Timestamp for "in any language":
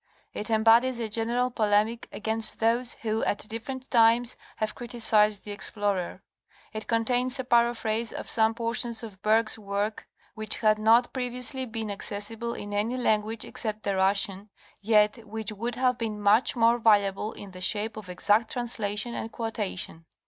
12.55-13.45